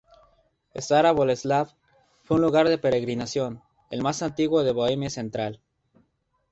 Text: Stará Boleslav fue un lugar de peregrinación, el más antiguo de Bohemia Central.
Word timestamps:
Stará 0.73 1.11
Boleslav 1.11 1.75
fue 2.23 2.37
un 2.37 2.41
lugar 2.41 2.67
de 2.67 2.79
peregrinación, 2.79 3.61
el 3.91 4.01
más 4.01 4.23
antiguo 4.23 4.63
de 4.63 4.71
Bohemia 4.71 5.11
Central. 5.11 5.61